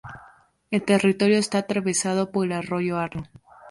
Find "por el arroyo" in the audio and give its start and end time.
2.31-2.97